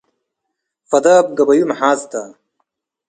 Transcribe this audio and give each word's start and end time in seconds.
ፈዳብ 0.89 1.25
ገበዩ 1.37 1.59
መሓዝ 1.69 2.01
ተ። 2.11 2.13